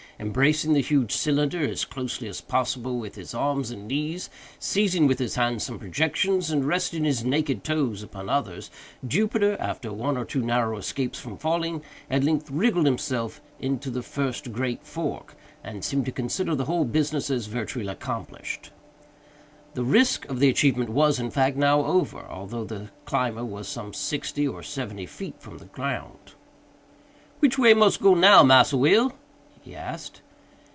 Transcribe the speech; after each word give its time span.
Embracing 0.19 0.73
the 0.73 0.81
huge 0.83 1.11
cylinder, 1.11 1.67
as 1.67 1.83
closely 1.83 2.27
as 2.27 2.41
possible, 2.41 2.99
with 2.99 3.15
his 3.15 3.33
arms 3.33 3.71
and 3.71 3.87
knees, 3.87 4.29
seizing 4.59 5.07
with 5.07 5.17
his 5.17 5.33
hands 5.33 5.63
some 5.63 5.79
projections, 5.79 6.51
and 6.51 6.63
resting 6.67 7.05
his 7.05 7.23
naked 7.25 7.63
toes 7.63 8.03
upon 8.03 8.29
others, 8.29 8.69
Jupiter, 9.07 9.57
after 9.59 9.91
one 9.91 10.17
or 10.17 10.23
two 10.25 10.43
narrow 10.43 10.77
escapes 10.77 11.17
from 11.17 11.37
falling, 11.39 11.81
at 12.07 12.23
length 12.23 12.51
wriggled 12.51 12.85
himself 12.85 13.41
into 13.59 13.89
the 13.89 14.03
first 14.03 14.51
great 14.53 14.85
fork, 14.85 15.35
and 15.63 15.83
seemed 15.83 16.05
to 16.05 16.11
consider 16.11 16.53
the 16.53 16.65
whole 16.65 16.85
business 16.85 17.31
as 17.31 17.47
virtually 17.47 17.87
accomplished. 17.87 18.69
The 19.73 19.83
risk 19.83 20.25
of 20.29 20.39
the 20.39 20.49
achievement 20.49 20.91
was, 20.91 21.17
in 21.17 21.31
fact, 21.31 21.57
now 21.57 21.83
over, 21.83 22.27
although 22.29 22.63
the 22.65 22.89
climber 23.05 23.43
was 23.43 23.67
some 23.67 23.91
sixty 23.91 24.47
or 24.47 24.61
seventy 24.61 25.07
feet 25.07 25.41
from 25.41 25.57
the 25.57 25.65
ground. 25.65 26.33
"Which 27.39 27.57
way 27.57 27.73
mus 27.73 27.97
go 27.97 28.13
now, 28.13 28.43
Massa 28.43 28.77
Will?" 28.77 29.13
he 29.63 29.75
asked. 29.75 30.19